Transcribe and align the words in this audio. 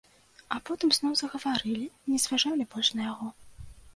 А 0.53 0.55
потым 0.67 0.93
зноў 0.97 1.13
загаварылі, 1.19 1.85
не 2.13 2.17
зважалі 2.25 2.67
больш 2.75 2.89
на 3.01 3.05
яго. 3.11 3.27